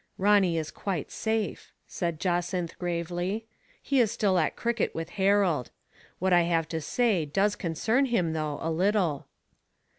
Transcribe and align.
"Ronny 0.31 0.57
is 0.57 0.71
quite 0.71 1.11
safe,'* 1.11 1.71
said 1.85 2.19
Jacynth 2.19 2.75
gravely." 2.79 3.45
He 3.83 3.99
is 3.99 4.11
still 4.11 4.39
at 4.39 4.55
cricket 4.55 4.95
with 4.95 5.09
Harold. 5.11 5.69
What 6.17 6.33
I 6.33 6.41
have 6.41 6.67
to 6.69 6.81
say 6.81 7.23
does 7.23 7.55
concern 7.55 8.07
him 8.07 8.33
though, 8.33 8.57
a 8.63 8.71
little." 8.71 9.27